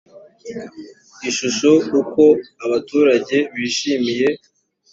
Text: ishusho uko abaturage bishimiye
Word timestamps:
ishusho 1.29 1.69
uko 1.99 2.23
abaturage 2.65 3.37
bishimiye 3.57 4.27